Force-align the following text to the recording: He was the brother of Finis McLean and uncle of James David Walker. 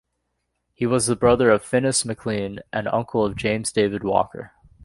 He 0.73 0.87
was 0.87 1.05
the 1.05 1.15
brother 1.15 1.51
of 1.51 1.63
Finis 1.63 2.05
McLean 2.05 2.57
and 2.73 2.87
uncle 2.87 3.23
of 3.23 3.35
James 3.35 3.71
David 3.71 4.03
Walker. 4.03 4.51